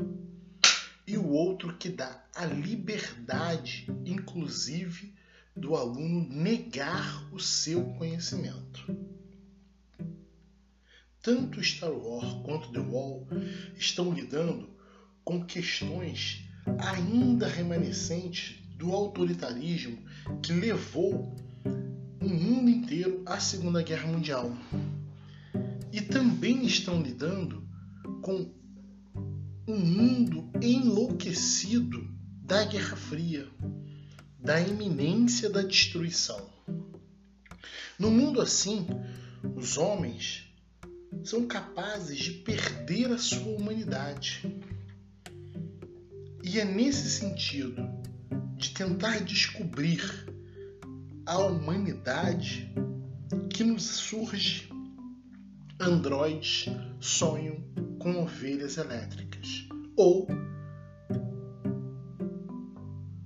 e 1.06 1.16
o 1.16 1.28
outro 1.28 1.76
que 1.76 1.88
dá 1.88 2.24
a 2.34 2.44
liberdade, 2.44 3.86
inclusive, 4.04 5.14
do 5.54 5.74
aluno 5.74 6.28
negar 6.28 7.32
o 7.32 7.38
seu 7.38 7.84
conhecimento. 7.94 8.84
Tanto 11.22 11.62
Star 11.62 11.92
Wars 11.92 12.32
quanto 12.44 12.70
The 12.72 12.80
Wall 12.80 13.26
estão 13.76 14.12
lidando 14.12 14.68
com 15.24 15.44
questões 15.44 16.44
ainda 16.78 17.48
remanescentes 17.48 18.62
do 18.76 18.92
autoritarismo 18.92 19.98
que 20.42 20.52
levou 20.52 21.34
o 22.20 22.28
mundo 22.28 22.68
inteiro 22.68 23.22
à 23.26 23.40
Segunda 23.40 23.82
Guerra 23.82 24.08
Mundial. 24.08 24.52
E 25.92 26.00
também 26.00 26.66
estão 26.66 27.02
lidando 27.02 27.65
com 28.26 28.50
um 29.68 29.78
mundo 29.78 30.50
enlouquecido 30.60 32.12
da 32.42 32.64
Guerra 32.64 32.96
Fria, 32.96 33.46
da 34.40 34.60
iminência 34.60 35.48
da 35.48 35.62
destruição. 35.62 36.50
No 37.96 38.10
mundo 38.10 38.40
assim, 38.40 38.84
os 39.54 39.78
homens 39.78 40.52
são 41.22 41.46
capazes 41.46 42.18
de 42.18 42.32
perder 42.32 43.12
a 43.12 43.18
sua 43.18 43.46
humanidade. 43.46 44.44
E 46.42 46.58
é 46.58 46.64
nesse 46.64 47.08
sentido 47.08 47.88
de 48.56 48.70
tentar 48.70 49.20
descobrir 49.20 50.02
a 51.24 51.38
humanidade 51.38 52.74
que 53.50 53.62
nos 53.62 53.84
surge 53.84 54.68
androides 55.78 56.66
sonham 56.98 57.64
com 58.06 58.22
ovelhas 58.22 58.76
elétricas. 58.76 59.66
Ou 59.96 60.28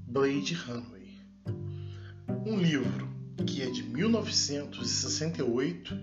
Blade 0.06 0.54
Runway, 0.54 1.18
um 2.46 2.56
livro 2.56 3.06
que 3.46 3.60
é 3.60 3.70
de 3.70 3.82
1968 3.82 6.00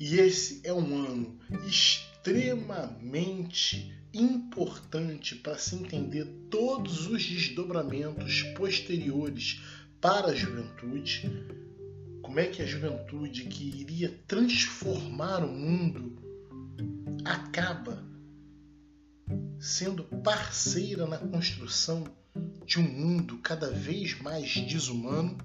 e 0.00 0.16
esse 0.16 0.60
é 0.64 0.72
um 0.72 0.96
ano 0.96 1.38
extremamente 1.64 3.94
importante 4.12 5.36
para 5.36 5.56
se 5.56 5.76
entender 5.76 6.24
todos 6.50 7.06
os 7.06 7.24
desdobramentos 7.24 8.42
posteriores 8.56 9.62
para 10.00 10.32
a 10.32 10.34
juventude, 10.34 11.30
como 12.20 12.40
é 12.40 12.48
que 12.48 12.62
a 12.62 12.66
juventude 12.66 13.44
que 13.44 13.80
iria 13.80 14.12
transformar 14.26 15.44
o 15.44 15.52
mundo 15.52 16.26
acaba 17.24 18.07
sendo 19.58 20.04
parceira 20.04 21.06
na 21.06 21.18
construção 21.18 22.04
de 22.64 22.78
um 22.78 22.82
mundo 22.82 23.38
cada 23.38 23.70
vez 23.70 24.20
mais 24.20 24.54
desumano 24.54 25.36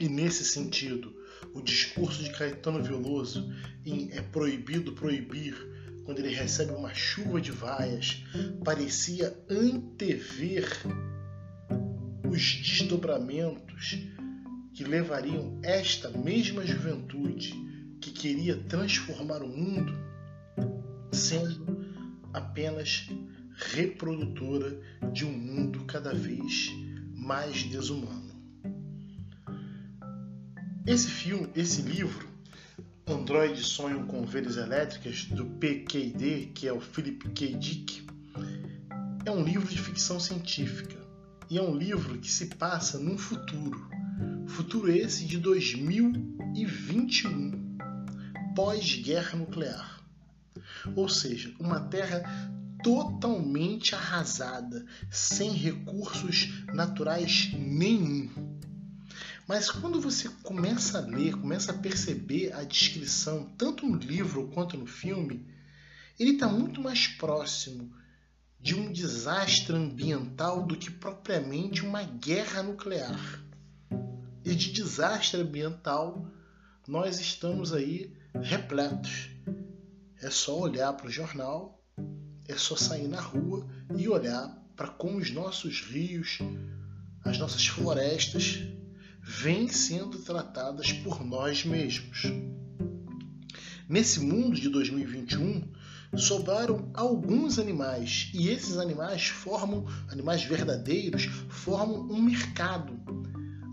e 0.00 0.08
nesse 0.08 0.44
sentido 0.44 1.14
o 1.54 1.62
discurso 1.62 2.22
de 2.22 2.30
Caetano 2.30 2.82
Veloso 2.82 3.52
em 3.84 4.10
É 4.12 4.20
Proibido 4.20 4.92
Proibir, 4.92 5.54
quando 6.04 6.18
ele 6.18 6.34
recebe 6.34 6.72
uma 6.72 6.94
chuva 6.94 7.40
de 7.40 7.50
vaias, 7.50 8.24
parecia 8.64 9.36
antever 9.48 10.66
os 12.28 12.54
desdobramentos 12.56 13.98
que 14.74 14.84
levariam 14.84 15.58
esta 15.62 16.10
mesma 16.10 16.64
juventude 16.64 17.52
que 18.00 18.10
queria 18.10 18.56
transformar 18.56 19.42
o 19.42 19.48
mundo 19.48 19.92
sendo 21.12 21.78
apenas 22.32 23.08
reprodutora 23.58 24.80
de 25.12 25.26
um 25.26 25.32
mundo 25.32 25.84
cada 25.84 26.14
vez 26.14 26.72
mais 27.12 27.64
desumano. 27.64 28.32
Esse 30.86 31.08
filme, 31.08 31.50
esse 31.56 31.82
livro, 31.82 32.28
Android 33.06 33.62
Sonho 33.62 34.06
com 34.06 34.22
Ovelhas 34.22 34.56
Elétricas, 34.56 35.24
do 35.24 35.44
PKD, 35.44 36.52
que 36.54 36.66
é 36.68 36.72
o 36.72 36.80
Philip 36.80 37.28
K. 37.30 37.54
Dick, 37.54 38.06
é 39.26 39.30
um 39.30 39.42
livro 39.42 39.68
de 39.68 39.78
ficção 39.78 40.20
científica 40.20 40.96
e 41.50 41.58
é 41.58 41.62
um 41.62 41.76
livro 41.76 42.16
que 42.18 42.30
se 42.30 42.46
passa 42.46 42.98
num 42.98 43.18
futuro. 43.18 43.90
Futuro 44.46 44.90
esse 44.90 45.26
de 45.26 45.36
2021, 45.38 47.76
pós-guerra 48.54 49.36
nuclear. 49.36 50.00
Ou 50.94 51.08
seja, 51.08 51.52
uma 51.58 51.80
Terra 51.80 52.22
totalmente 52.82 53.94
arrasada, 53.94 54.86
sem 55.10 55.52
recursos 55.52 56.64
naturais 56.72 57.50
nenhum. 57.52 58.28
Mas 59.46 59.70
quando 59.70 60.00
você 60.00 60.28
começa 60.42 60.98
a 60.98 61.00
ler, 61.00 61.34
começa 61.34 61.72
a 61.72 61.78
perceber 61.78 62.52
a 62.52 62.62
descrição, 62.64 63.50
tanto 63.56 63.86
no 63.86 63.96
livro 63.96 64.48
quanto 64.48 64.76
no 64.76 64.86
filme, 64.86 65.46
ele 66.18 66.32
está 66.32 66.48
muito 66.48 66.82
mais 66.82 67.06
próximo 67.06 67.90
de 68.60 68.74
um 68.74 68.92
desastre 68.92 69.74
ambiental 69.74 70.66
do 70.66 70.76
que 70.76 70.90
propriamente 70.90 71.82
uma 71.82 72.02
guerra 72.02 72.62
nuclear. 72.62 73.42
E 74.44 74.54
de 74.54 74.72
desastre 74.72 75.40
ambiental 75.40 76.26
nós 76.86 77.20
estamos 77.20 77.72
aí 77.72 78.16
repletos. 78.34 79.30
É 80.20 80.30
só 80.30 80.58
olhar 80.58 80.92
para 80.94 81.06
o 81.06 81.10
jornal, 81.10 81.77
é 82.48 82.56
só 82.56 82.74
sair 82.74 83.06
na 83.06 83.20
rua 83.20 83.68
e 83.96 84.08
olhar 84.08 84.58
para 84.74 84.88
como 84.88 85.18
os 85.18 85.30
nossos 85.30 85.82
rios, 85.82 86.38
as 87.24 87.38
nossas 87.38 87.66
florestas 87.66 88.60
vêm 89.22 89.68
sendo 89.68 90.18
tratadas 90.18 90.90
por 90.92 91.24
nós 91.24 91.64
mesmos. 91.64 92.22
Nesse 93.88 94.20
mundo 94.20 94.58
de 94.58 94.68
2021, 94.68 95.70
sobraram 96.16 96.90
alguns 96.94 97.58
animais 97.58 98.30
e 98.32 98.48
esses 98.48 98.78
animais 98.78 99.26
formam, 99.26 99.86
animais 100.08 100.42
verdadeiros, 100.42 101.24
formam 101.48 102.00
um 102.10 102.22
mercado 102.22 102.98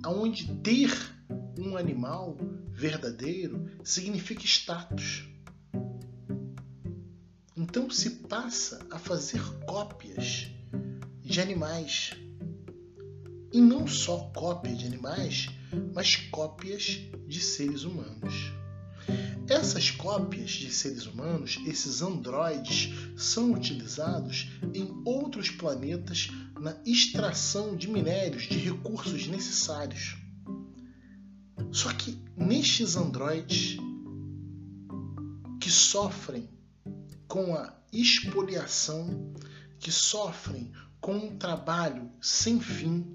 onde 0.06 0.54
ter 0.58 0.92
um 1.58 1.78
animal 1.78 2.38
verdadeiro 2.72 3.66
significa 3.84 4.44
status. 4.44 5.35
Então 7.76 7.90
se 7.90 8.10
passa 8.12 8.80
a 8.90 8.98
fazer 8.98 9.44
cópias 9.66 10.48
de 11.22 11.42
animais. 11.42 12.12
E 13.52 13.60
não 13.60 13.86
só 13.86 14.32
cópia 14.34 14.74
de 14.74 14.86
animais, 14.86 15.50
mas 15.94 16.16
cópias 16.16 17.02
de 17.28 17.42
seres 17.42 17.84
humanos. 17.84 18.54
Essas 19.50 19.92
cópias 19.92 20.52
de 20.52 20.72
seres 20.72 21.06
humanos, 21.06 21.60
esses 21.68 22.02
androides, 22.02 22.94
são 23.18 23.52
utilizados 23.52 24.48
em 24.74 24.90
outros 25.04 25.50
planetas 25.50 26.30
na 26.58 26.78
extração 26.86 27.76
de 27.76 27.90
minérios, 27.90 28.44
de 28.44 28.58
recursos 28.58 29.28
necessários. 29.28 30.16
Só 31.74 31.92
que 31.92 32.18
nestes 32.38 32.96
androides 32.96 33.76
que 35.60 35.70
sofrem 35.70 36.55
com 37.28 37.56
a 37.56 37.74
expoliação, 37.92 39.34
que 39.80 39.92
sofrem 39.92 40.72
com 41.00 41.16
um 41.16 41.38
trabalho 41.38 42.12
sem 42.22 42.60
fim, 42.60 43.06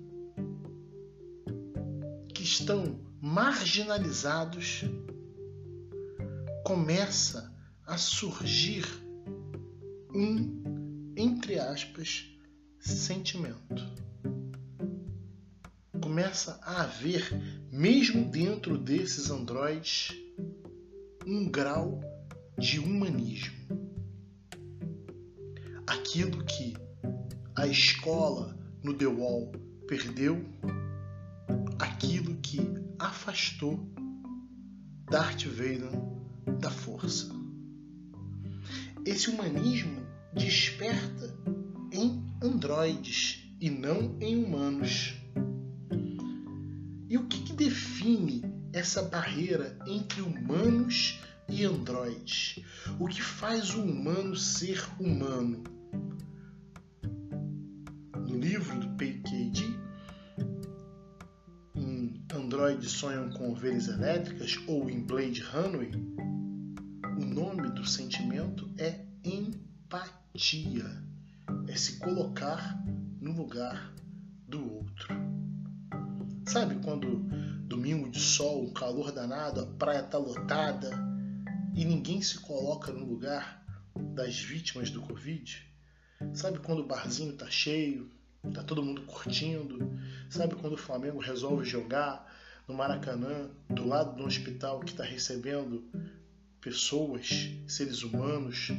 que 2.35 2.43
estão 2.43 3.01
marginalizados, 3.21 4.85
começa 6.65 7.53
a 7.87 7.99
surgir 7.99 8.85
um, 10.15 11.13
entre 11.17 11.59
aspas, 11.59 12.27
sentimento. 12.79 13.89
Começa 16.01 16.59
a 16.63 16.83
haver, 16.83 17.31
mesmo 17.71 18.25
dentro 18.31 18.79
desses 18.79 19.31
androides, 19.31 20.13
um 21.27 21.49
grau 21.49 22.01
de 22.57 22.79
humanismo. 22.79 23.60
Aquilo 26.11 26.43
que 26.43 26.75
a 27.55 27.69
escola 27.69 28.59
no 28.83 28.93
The 28.93 29.07
Wall 29.07 29.53
perdeu, 29.87 30.45
aquilo 31.79 32.35
que 32.39 32.59
afastou 32.99 33.79
Darth 35.09 35.45
Vader 35.45 35.93
da 36.59 36.69
força. 36.69 37.31
Esse 39.07 39.31
humanismo 39.31 40.05
desperta 40.35 41.33
em 41.93 42.29
androides 42.43 43.49
e 43.61 43.71
não 43.71 44.19
em 44.21 44.45
humanos. 44.45 45.15
E 47.09 47.17
o 47.17 47.29
que, 47.29 47.41
que 47.41 47.53
define 47.53 48.43
essa 48.73 49.01
barreira 49.01 49.79
entre 49.87 50.23
humanos 50.23 51.21
e 51.49 51.65
androides? 51.65 52.65
O 52.99 53.07
que 53.07 53.23
faz 53.23 53.77
o 53.77 53.85
humano 53.85 54.35
ser 54.35 54.85
humano? 54.99 55.79
No 58.15 58.39
livro 58.39 58.79
do 58.79 58.97
PKD, 58.97 59.63
em 61.75 62.25
Androides 62.35 62.93
Sonham 62.93 63.31
com 63.31 63.51
Ovelhas 63.51 63.89
Elétricas 63.89 64.59
ou 64.67 64.89
em 64.89 65.01
Blade 65.01 65.43
Runway, 65.43 65.91
o 67.19 67.25
nome 67.25 67.71
do 67.71 67.85
sentimento 67.85 68.71
é 68.79 69.05
empatia. 69.25 70.85
É 71.69 71.77
se 71.77 71.99
colocar 71.99 72.83
no 73.21 73.33
lugar 73.33 73.93
do 74.49 74.75
outro. 74.75 75.15
Sabe 76.47 76.77
quando 76.85 77.19
domingo 77.69 78.11
de 78.11 78.19
sol, 78.19 78.65
um 78.65 78.73
calor 78.73 79.13
danado, 79.13 79.61
a 79.61 79.67
praia 79.67 80.03
tá 80.03 80.19
lotada 80.19 80.91
e 81.75 81.85
ninguém 81.85 82.21
se 82.21 82.41
coloca 82.41 82.93
no 82.93 83.07
lugar 83.07 83.65
das 84.15 84.39
vítimas 84.39 84.91
do 84.91 85.01
Covid? 85.01 85.70
Sabe 86.35 86.59
quando 86.59 86.81
o 86.81 86.87
barzinho 86.87 87.33
tá 87.33 87.51
cheio, 87.51 88.11
tá 88.53 88.63
todo 88.63 88.83
mundo 88.83 89.03
curtindo? 89.03 89.79
Sabe 90.29 90.55
quando 90.55 90.75
o 90.75 90.79
Flamengo 90.79 91.19
resolve 91.19 91.65
jogar 91.65 92.31
no 92.69 92.75
Maracanã, 92.75 93.51
do 93.69 93.87
lado 93.87 94.17
do 94.17 94.25
hospital 94.25 94.81
que 94.81 94.91
está 94.91 95.03
recebendo 95.03 95.83
pessoas, 96.61 97.51
seres 97.67 98.03
humanos 98.03 98.71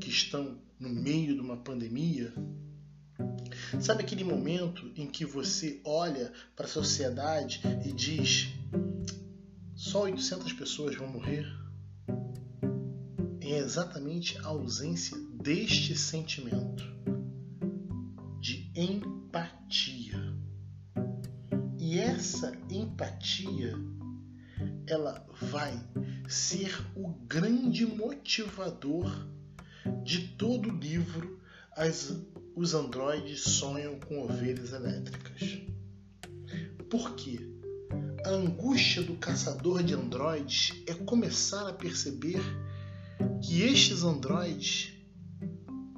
que 0.00 0.08
estão 0.08 0.58
no 0.78 0.88
meio 0.88 1.34
de 1.34 1.40
uma 1.40 1.58
pandemia? 1.58 2.32
Sabe 3.78 4.02
aquele 4.02 4.24
momento 4.24 4.90
em 4.96 5.06
que 5.06 5.24
você 5.24 5.80
olha 5.84 6.32
para 6.56 6.64
a 6.64 6.68
sociedade 6.68 7.60
e 7.84 7.92
diz: 7.92 8.48
só 9.74 10.04
800 10.04 10.52
pessoas 10.54 10.96
vão 10.96 11.08
morrer? 11.08 11.46
É 13.40 13.58
exatamente 13.58 14.38
a 14.38 14.46
ausência 14.46 15.29
deste 15.40 15.96
sentimento 15.96 16.84
de 18.38 18.70
empatia. 18.76 20.18
E 21.78 21.98
essa 21.98 22.52
empatia 22.68 23.74
ela 24.86 25.26
vai 25.40 25.72
ser 26.28 26.70
o 26.94 27.08
grande 27.26 27.86
motivador 27.86 29.10
de 30.04 30.28
todo 30.28 30.68
o 30.68 30.76
livro 30.76 31.40
As, 31.74 32.14
Os 32.54 32.74
Androides 32.74 33.40
Sonham 33.40 33.98
com 34.00 34.22
Ovelhas 34.22 34.72
Elétricas. 34.72 35.58
Por 36.90 37.14
quê? 37.14 37.40
A 38.26 38.30
angústia 38.30 39.02
do 39.02 39.16
caçador 39.16 39.82
de 39.82 39.94
androides 39.94 40.82
é 40.86 40.92
começar 40.92 41.66
a 41.66 41.72
perceber 41.72 42.40
que 43.42 43.62
estes 43.62 44.02
androides 44.02 44.99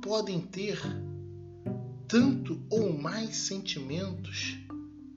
podem 0.01 0.41
ter 0.41 0.81
tanto 2.09 2.61
ou 2.69 2.93
mais 2.93 3.37
sentimentos 3.37 4.59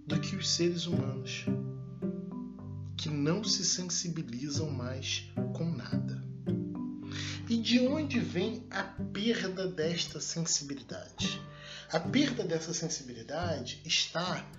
do 0.07 0.19
que 0.19 0.35
os 0.35 0.49
seres 0.49 0.85
humanos 0.85 1.45
que 2.95 3.09
não 3.09 3.43
se 3.43 3.65
sensibilizam 3.65 4.69
mais 4.71 5.29
com 5.53 5.65
nada. 5.65 6.23
E 7.49 7.57
de 7.57 7.79
onde 7.79 8.19
vem 8.19 8.65
a 8.71 8.83
perda 8.83 9.67
desta 9.67 10.19
sensibilidade? 10.19 11.41
A 11.91 11.99
perda 11.99 12.43
dessa 12.43 12.73
sensibilidade 12.73 13.81
está 13.85 14.49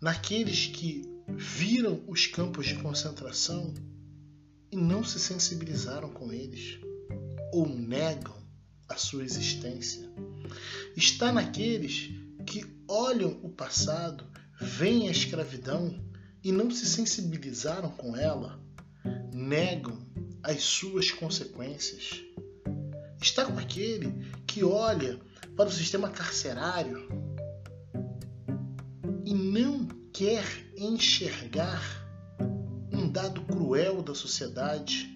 naqueles 0.00 0.66
que 0.66 1.02
viram 1.28 2.02
os 2.06 2.26
campos 2.26 2.66
de 2.66 2.76
concentração 2.76 3.74
e 4.70 4.76
não 4.76 5.04
se 5.04 5.18
sensibilizaram 5.18 6.10
com 6.10 6.32
eles, 6.32 6.78
ou 7.52 7.68
negam 7.68 8.43
a 8.94 8.96
sua 8.96 9.24
existência. 9.24 10.08
Está 10.96 11.32
naqueles 11.32 12.10
que 12.46 12.64
olham 12.86 13.40
o 13.42 13.48
passado, 13.48 14.24
veem 14.60 15.08
a 15.08 15.10
escravidão 15.10 16.00
e 16.42 16.52
não 16.52 16.70
se 16.70 16.86
sensibilizaram 16.86 17.90
com 17.90 18.16
ela, 18.16 18.60
negam 19.32 19.98
as 20.42 20.62
suas 20.62 21.10
consequências. 21.10 22.22
Está 23.20 23.44
com 23.44 23.58
aquele 23.58 24.12
que 24.46 24.62
olha 24.62 25.20
para 25.56 25.68
o 25.68 25.72
sistema 25.72 26.08
carcerário 26.10 27.08
e 29.24 29.34
não 29.34 29.88
quer 30.12 30.44
enxergar 30.76 31.82
um 32.92 33.10
dado 33.10 33.40
cruel 33.42 34.02
da 34.02 34.14
sociedade. 34.14 35.12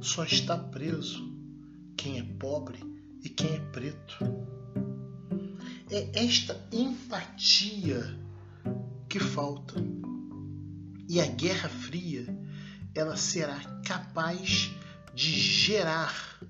Só 0.00 0.24
está 0.24 0.58
preso 0.58 1.27
quem 1.98 2.20
é 2.20 2.22
pobre 2.22 2.78
e 3.24 3.28
quem 3.28 3.56
é 3.56 3.58
preto. 3.58 4.14
É 5.90 6.24
esta 6.24 6.56
empatia 6.72 8.16
que 9.08 9.18
falta. 9.18 9.74
E 11.08 11.20
a 11.20 11.26
Guerra 11.26 11.68
Fria 11.68 12.24
ela 12.94 13.16
será 13.16 13.58
capaz 13.84 14.70
de 15.12 15.32
gerar 15.32 16.40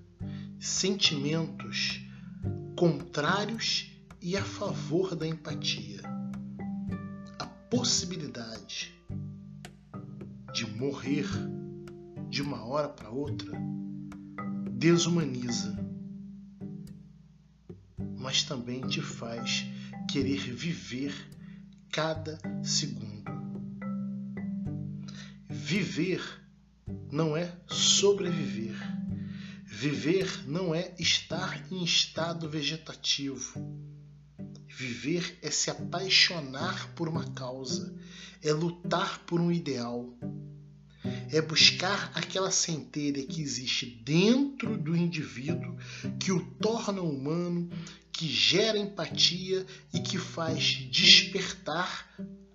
sentimentos 0.61 2.03
contrários 2.77 3.91
e 4.21 4.37
a 4.37 4.45
favor 4.45 5.17
da 5.17 5.27
empatia. 5.27 6.03
A 7.39 7.47
possibilidade 7.47 8.95
de 10.53 10.67
morrer 10.67 11.27
de 12.29 12.43
uma 12.43 12.65
hora 12.67 12.89
para 12.89 13.09
outra 13.09 13.59
desumaniza, 14.79 15.77
mas 18.17 18.45
também 18.45 18.81
te 18.83 19.03
faz 19.03 19.67
querer 20.09 20.39
viver 20.55 21.13
cada 21.91 22.39
segundo. 22.63 23.25
Viver 25.49 26.23
não 27.11 27.37
é 27.37 27.53
sobreviver. 27.67 28.77
Viver 29.65 30.49
não 30.49 30.73
é 30.73 30.95
estar 30.97 31.61
em 31.73 31.83
estado 31.83 32.49
vegetativo. 32.49 33.61
Viver 34.69 35.41
é 35.43 35.51
se 35.51 35.73
apaixonar 35.73 36.95
por 36.95 37.09
uma 37.09 37.25
causa, 37.33 37.93
é 38.41 38.53
lutar 38.53 39.25
por 39.27 39.41
um 39.41 39.51
ideal, 39.51 40.09
é 41.31 41.41
buscar 41.41 42.11
aquela 42.15 42.51
centelha 42.51 43.25
que 43.25 43.41
existe 43.41 43.87
dentro 44.05 44.77
do 44.77 44.97
indivíduo, 44.97 45.77
que 46.19 46.33
o 46.33 46.45
torna 46.57 47.03
humano, 47.03 47.71
que 48.13 48.27
gera 48.27 48.79
empatia 48.79 49.65
e 49.93 50.01
que 50.01 50.19
faz 50.19 50.89
despertar 50.91 52.09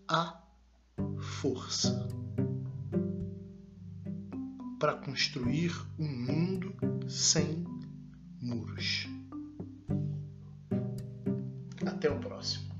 a 0.07 0.41
força 1.19 2.07
para 4.79 4.95
construir 4.95 5.71
um 5.97 6.07
mundo 6.07 6.75
sem 7.07 7.65
muros. 8.41 9.07
Até 11.86 12.09
o 12.09 12.19
próximo. 12.19 12.72